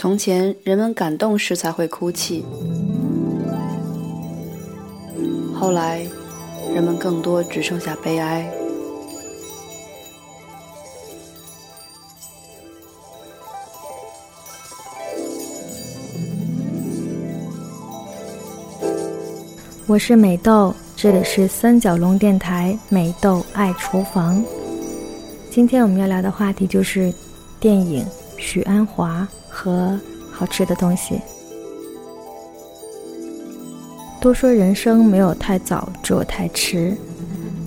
[0.00, 2.42] 从前，人们感动时才会哭泣，
[5.54, 6.00] 后来，
[6.74, 8.50] 人们更多只剩下悲哀。
[19.86, 24.42] 我是美豆，这里是三角龙电台美豆爱厨房。
[25.50, 27.12] 今天我们要聊的话题就是
[27.60, 28.02] 电影
[28.40, 29.96] 《许鞍华》和
[30.32, 31.20] 好吃的东西。
[34.20, 36.96] 都说人生没有太早，只有太迟。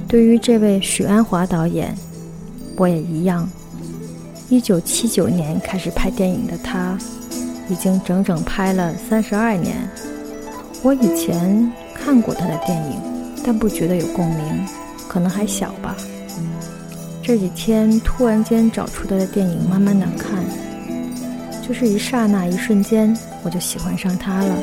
[0.07, 1.95] 对于这位许鞍华导演，
[2.75, 3.47] 我也一样。
[4.49, 6.97] 一九七九年开始拍电影的他，
[7.69, 9.77] 已经整整拍了三十二年。
[10.81, 11.71] 我以前。
[11.95, 12.99] 看过他的电影，
[13.45, 14.67] 但不觉得有共鸣，
[15.07, 15.95] 可能还小吧。
[17.25, 20.43] 这几天突然间找出他的电影，慢慢的看，
[21.65, 24.55] 就是一刹那、一瞬间，我就喜欢上他了。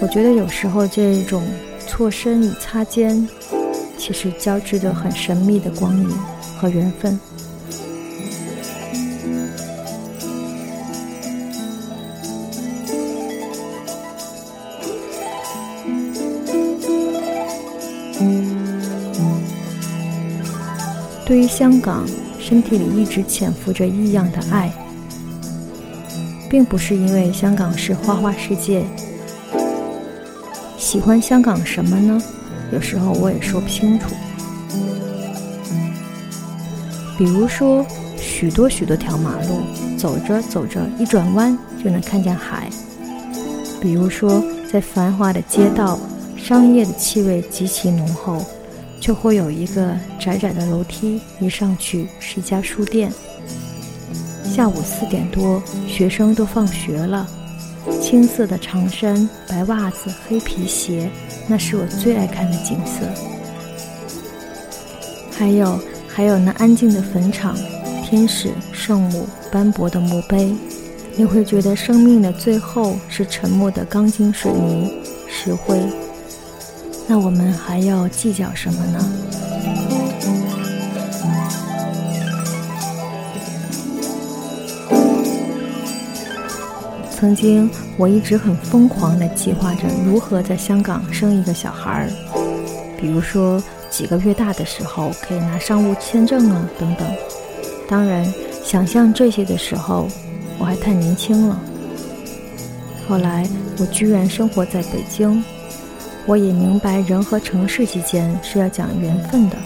[0.00, 1.44] 我觉得有时候这种
[1.86, 3.28] 错身与擦肩，
[3.98, 6.08] 其实交织着很神秘的光影
[6.58, 7.20] 和缘分。
[21.42, 22.06] 于香港，
[22.38, 24.72] 身体里一直潜伏着异样的爱，
[26.48, 28.84] 并不是因为香港是花花世界。
[30.78, 32.22] 喜欢香港什么呢？
[32.72, 34.06] 有时候我也说不清楚。
[37.18, 37.84] 比如说，
[38.16, 39.62] 许多许多条马路，
[39.98, 42.68] 走着走着，一转弯就能看见海；
[43.80, 44.40] 比如说，
[44.72, 45.98] 在繁华的街道，
[46.36, 48.44] 商业的气味极其浓厚。
[49.02, 53.12] 就会有一个窄窄的楼梯，一上去是一家书店。
[54.44, 57.28] 下午四点多，学生都放学了，
[58.00, 61.10] 青色的长衫、白袜子、黑皮鞋，
[61.48, 63.00] 那是我最爱看的景色。
[65.36, 65.76] 还有，
[66.06, 67.56] 还有那安静的坟场，
[68.04, 70.54] 天使、圣母、斑驳的墓碑，
[71.16, 74.92] 你会觉得生命的最后是沉默的钢筋水泥、
[75.28, 75.82] 石灰。
[77.14, 78.98] 那我们还要计较什么呢？
[87.10, 92.08] 曾经，我一直很疯狂地计划着如何在香港生一个小孩儿，
[92.98, 97.06] 比如说几个月大的时候可以拿商务签证啊，等等。
[97.90, 98.24] 当然，
[98.64, 100.08] 想象这些的时候，
[100.58, 101.60] 我还太年轻了。
[103.06, 103.46] 后来，
[103.78, 105.44] 我居然生活在北京。
[106.26, 109.56] 我也明白，人和城市之间是要讲缘分的。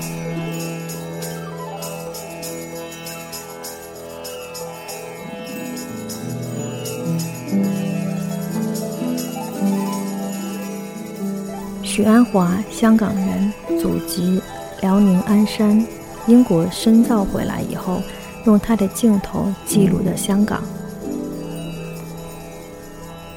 [11.83, 14.41] 许鞍华，香港人，祖籍
[14.81, 15.87] 辽宁鞍山，
[16.27, 18.03] 英国深造回来以后，
[18.45, 20.63] 用他的镜头记录的香港。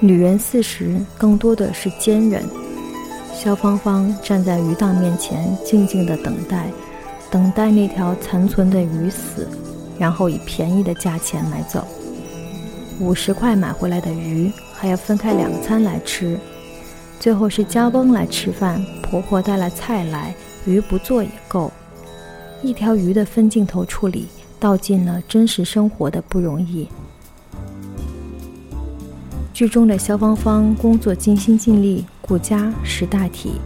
[0.02, 2.44] 女人四十，更多的是坚韧。
[3.42, 6.70] 肖芳芳站在鱼档面前，静静的等待，
[7.32, 9.48] 等待那条残存的鱼死，
[9.98, 11.88] 然后以便宜的价钱买走。
[13.00, 16.38] 五十块买回来的鱼，还要分开两餐来吃。
[17.18, 20.36] 最后是家翁来吃饭，婆婆带了菜来，
[20.66, 21.72] 鱼不做也够。
[22.62, 24.28] 一条鱼的分镜头处理，
[24.60, 26.90] 道尽了真实生活的不容易。
[29.60, 33.60] 剧中的肖芳芳工作尽心尽力，顾家识大体，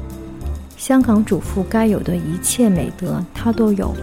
[0.75, 3.93] 香港主妇该有的一切美德她都有，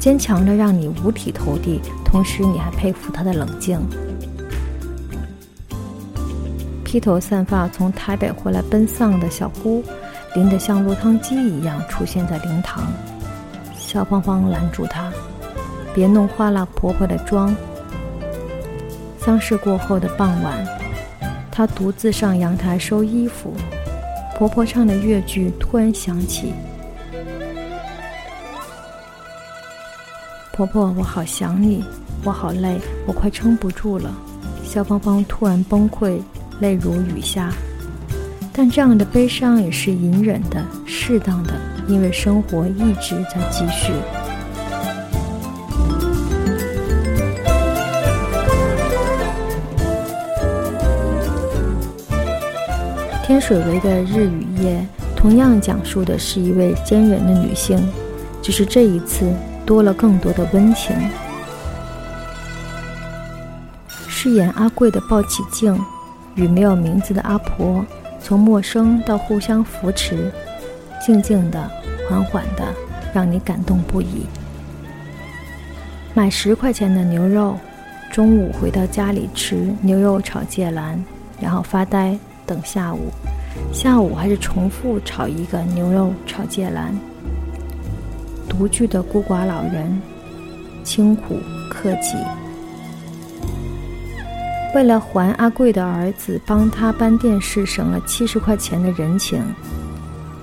[0.00, 3.78] 坚强的让你五体投地，同时你还佩服她的冷静。
[6.82, 9.84] 披头散发从台北回来奔丧的小姑，
[10.34, 12.82] 淋得像落汤鸡一样出现在灵堂，
[13.78, 15.12] 肖芳芳拦住她，
[15.94, 17.54] 别弄花了婆婆的妆。
[19.16, 20.83] 丧事过后的傍晚。
[21.56, 23.54] 她独自上阳台收衣服，
[24.36, 26.52] 婆婆唱的越剧突然响起。
[30.52, 31.84] 婆婆，我好想你，
[32.24, 34.12] 我好累，我快撑不住了。
[34.64, 36.18] 肖芳芳突然崩溃，
[36.58, 37.52] 泪如雨下。
[38.52, 41.52] 但这样的悲伤也是隐忍的、适当的，
[41.86, 43.92] 因为生活一直在继续。
[53.26, 54.86] 天水围的日与夜，
[55.16, 57.82] 同样讲述的是一位坚韧的女性，
[58.42, 59.32] 只是这一次
[59.64, 60.94] 多了更多的温情。
[63.88, 65.74] 饰演阿贵的鲍起静，
[66.34, 67.82] 与没有名字的阿婆，
[68.20, 70.30] 从陌生到互相扶持，
[71.00, 71.70] 静静的、
[72.06, 72.62] 缓缓的，
[73.14, 74.26] 让你感动不已。
[76.12, 77.56] 买十块钱的牛肉，
[78.12, 81.02] 中午回到家里吃牛肉炒芥兰，
[81.40, 83.10] 然后发呆等下午，
[83.72, 86.94] 下午还是重复炒一个牛肉炒芥兰。
[88.48, 90.00] 独居的孤寡老人，
[90.84, 91.38] 清苦
[91.68, 92.16] 克己。
[94.74, 99.40] 为了还阿贵的儿子帮他搬电视省了七十块钱的人情，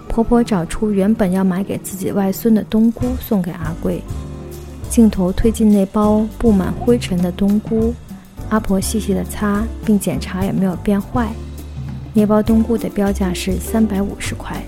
[0.08, 4.02] 婆婆找出原本要买给自己外孙的冬菇送给阿贵。
[4.90, 7.94] 镜头推进那包布满灰尘的冬菇，
[8.50, 11.30] 阿婆细细的擦，并检查有没有变坏。
[12.14, 14.62] 那包冬菇的标价是三百五十块。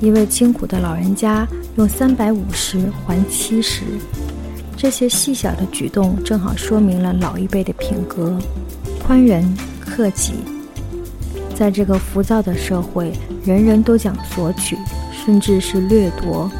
[0.00, 1.46] 一位清苦的老人家
[1.76, 3.82] 用三百五十还七十。
[4.76, 8.38] 这些细小的举动，正好说明了老一辈的品格：
[9.04, 9.42] 宽仁、
[9.80, 10.34] 克己。
[11.54, 13.10] 在这个浮躁的社会，
[13.42, 14.76] 人人都讲索取，
[15.10, 16.50] 甚至是掠夺。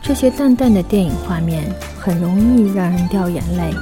[0.00, 1.64] 这些淡淡的电影画面，
[1.98, 3.74] 很容易让人掉眼泪。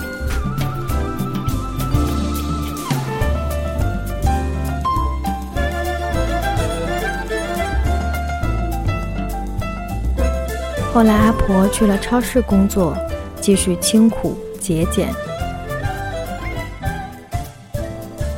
[10.97, 12.97] 后来，阿婆去了超市工作。
[13.39, 15.11] 继续清苦节俭。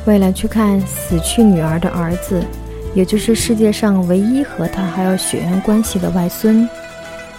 [0.05, 2.43] 为了去看死去女儿的儿子，
[2.93, 6.67] 也就是世界上唯一和他还有血缘关系的外孙，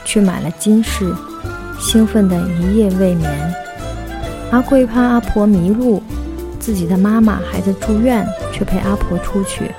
[0.07, 1.15] 去买了金饰，
[1.79, 3.55] 兴奋的一夜未眠。
[4.51, 6.03] 阿贵怕阿婆迷路，
[6.59, 9.71] 自己的妈妈还在住院，却陪阿婆出去。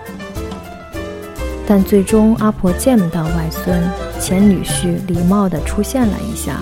[1.65, 3.81] 但最终阿婆见不到外孙，
[4.21, 6.62] 前女婿礼貌地出现了一下。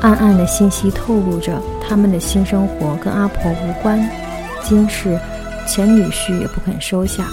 [0.00, 4.08] 暗暗的信息透露着，他们的新生活跟阿婆无关。
[4.62, 5.18] 金氏
[5.66, 7.26] 前女婿也不肯收下。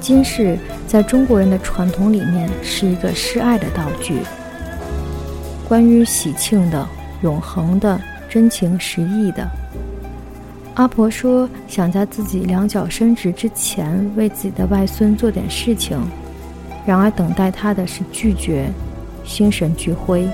[0.00, 4.18] 金饰在中国人的传统里面是一个示爱的道具，
[5.68, 6.88] 关于喜庆的、
[7.22, 8.00] 永恒的、
[8.30, 9.46] 真情实意的。
[10.74, 16.00] 阿婆说，想在自己两脚伸直之前，为自己的外孙做点事情。
[16.86, 18.70] 然而，等待他的是拒绝，
[19.22, 20.26] 心神俱灰。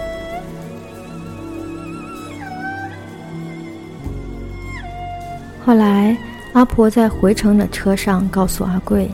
[5.65, 6.17] 后来，
[6.53, 9.11] 阿婆在回程的车上告诉阿贵，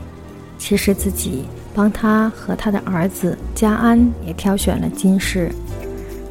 [0.59, 5.51] 其实自己帮他和他的儿子家安也挑选了金饰，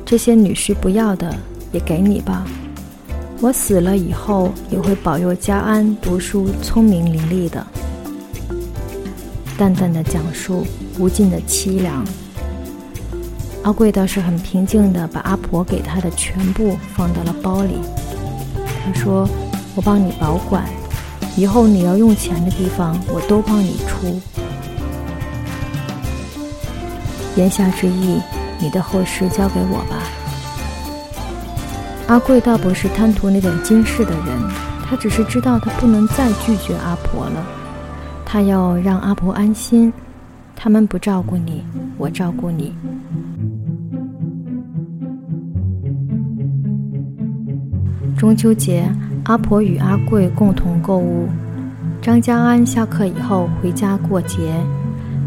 [0.06, 1.36] 这些女婿不要的
[1.72, 2.46] 也给你吧。
[3.44, 7.68] 我死了以后，也会保佑家安读书聪明伶俐的。
[9.58, 10.66] 淡淡的讲述。
[10.98, 12.06] 无尽的凄凉。
[13.64, 17.80] 阿贵倒是很平静的把阿婆给他的全部放到了包里。
[18.86, 19.28] 他说
[19.76, 20.64] ：“我帮你保管，
[21.36, 24.22] 以后你要用钱的地方，我都帮你出。”
[27.36, 28.22] 言下之意，
[28.60, 30.23] 你的后事交给我吧。
[32.08, 34.28] 阿贵倒不是贪图那点金饰的人，
[34.86, 37.44] 他只是知道他不能再拒绝阿婆了，
[38.26, 39.92] 他要让阿婆安心。
[40.56, 41.64] 他们不照顾你，
[41.98, 42.74] 我照顾你。
[48.18, 48.88] 中秋节，
[49.24, 51.28] 阿婆与阿贵共同购物。
[52.02, 54.54] 张家安下课以后回家过节，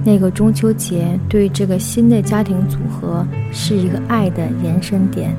[0.04, 5.36] 那个中秋节对这个新的家庭组合是一个爱的延伸点。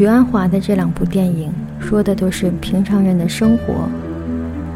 [0.00, 1.52] 许鞍华的这两部电影。
[1.78, 3.86] 说的都是平常人的生活，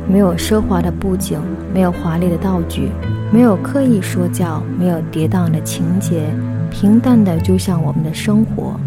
[0.07, 1.41] 没有奢华的布景，
[1.73, 2.91] 没有华丽的道具，
[3.33, 6.29] 没有刻意说教，没有跌宕的情节，
[6.71, 8.79] 平淡的就像我们的生活。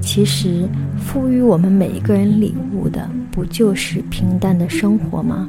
[0.00, 5.48] 其实，赋予我们每一个人礼物的，不就是平淡的生活吗？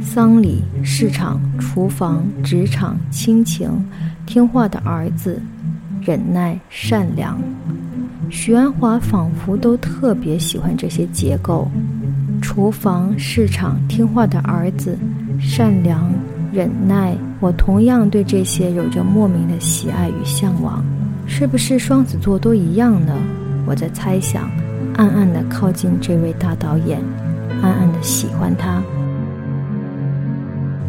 [0.00, 3.68] 丧礼、市场、厨房、职场、亲情，
[4.26, 5.42] 听话的儿子，
[6.04, 7.40] 忍耐、善良。
[8.28, 11.70] 许鞍华仿佛都特别喜欢这些结构：
[12.40, 14.98] 厨房、市场、听话的儿子、
[15.38, 16.12] 善良、
[16.52, 17.16] 忍耐。
[17.38, 20.84] 我同样对这些有着莫名的喜爱与向往。
[21.24, 23.14] 是不是双子座都一样呢？
[23.64, 24.50] 我在猜想，
[24.96, 27.00] 暗暗的靠近这位大导演，
[27.62, 28.82] 暗暗的喜欢他。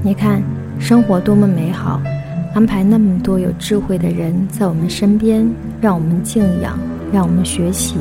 [0.02, 0.42] 你看，
[0.80, 2.02] 生活多么美好，
[2.54, 5.48] 安排那么多有智慧的人在我们身边，
[5.82, 6.78] 让我们敬仰。
[7.14, 7.98] 让我们学习。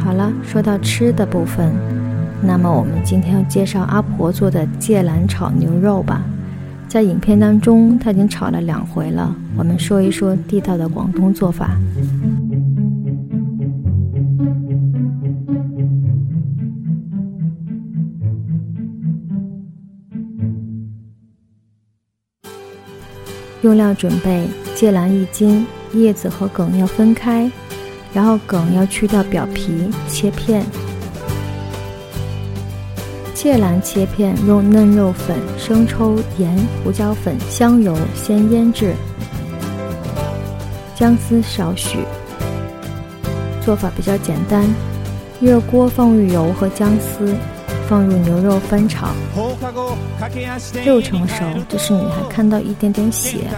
[0.00, 1.70] 好了，说到吃的部分，
[2.42, 6.20] 那么我们今天要介绍阿婆做的芥兰炒牛肉吧。
[6.88, 9.32] 在影片当中，她已经炒了两回了。
[9.56, 11.78] 我们说一说地道的广东做法。
[23.62, 27.50] 用料准备：芥兰一斤，叶子和梗要分开，
[28.12, 30.64] 然后梗要去掉表皮，切片。
[33.34, 38.94] 芥兰切片，用嫩肉粉、生抽、盐、胡椒粉、香油先腌制。
[40.94, 41.98] 姜丝少许。
[43.64, 44.64] 做法比较简单，
[45.40, 47.34] 热锅放入油和姜丝，
[47.88, 49.08] 放入牛肉翻炒。
[50.84, 53.48] 六成熟，这时你还看到一点点血，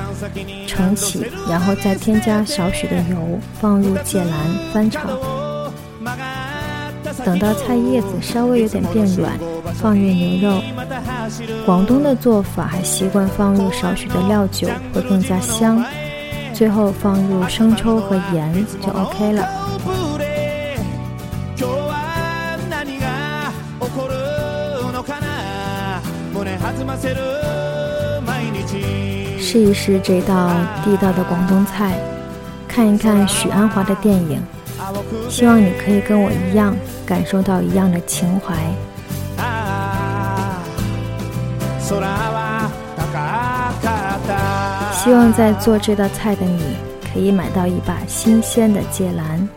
[0.67, 4.33] 盛起，然后再添加少许的油，放入芥兰
[4.73, 5.01] 翻炒。
[7.25, 9.33] 等到菜叶子稍微有点变软，
[9.75, 10.63] 放入牛肉。
[11.67, 15.85] 广东的做法还习惯放入少许的料酒，会更加香。
[16.55, 19.49] 最后放入生抽和盐就 OK 了。
[29.39, 30.51] 试一试这道
[30.85, 31.99] 地道的广东菜，
[32.69, 34.41] 看一看许鞍华的电影。
[35.29, 38.55] 希望你可以跟我一样感受到一样的情怀。
[44.93, 46.77] 希望在做这道菜的你
[47.13, 49.49] 可以买到一把新鲜的芥兰。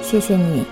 [0.00, 0.64] 谢谢你，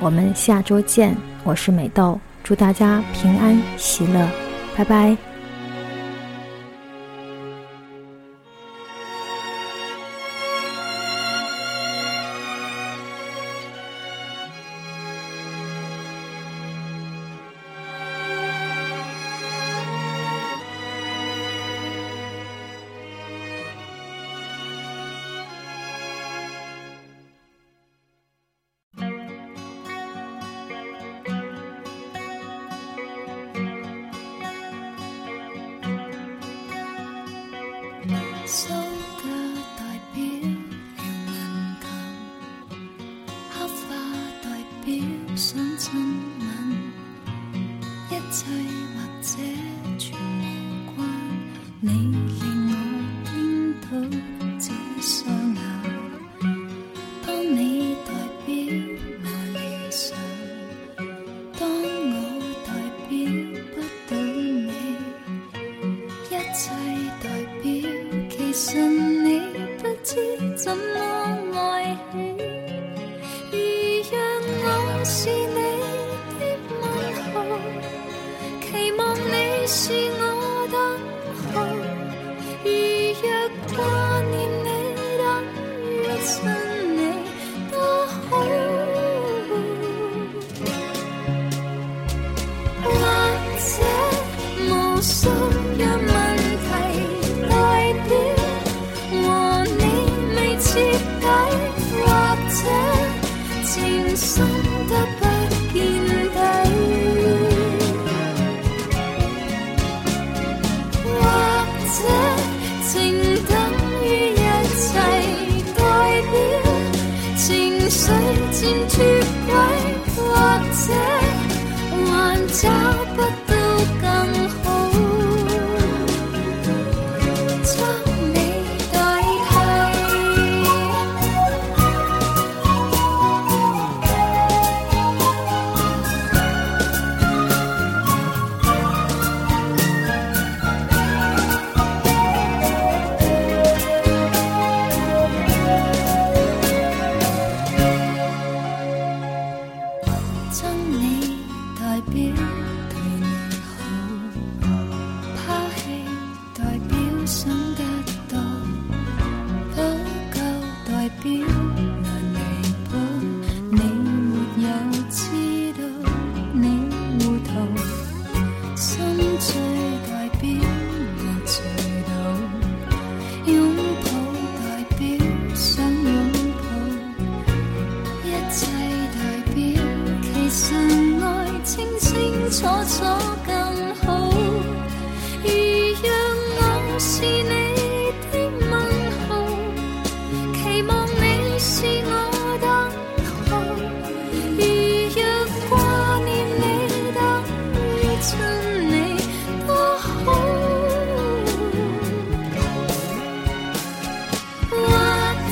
[0.00, 1.16] 我们下周见。
[1.44, 4.26] 我是美豆，祝大家平安喜乐，
[4.76, 5.29] 拜拜。
[51.92, 52.74] 你令我
[53.24, 54.29] 倾倒
[83.80, 84.68] 把你没
[85.18, 85.42] 当
[85.84, 86.69] 一个存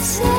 [0.08, 0.37] It's not